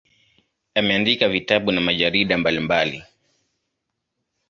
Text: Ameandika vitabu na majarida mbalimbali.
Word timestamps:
Ameandika 0.75 1.29
vitabu 1.29 1.71
na 1.71 1.81
majarida 1.81 2.37
mbalimbali. 2.37 3.03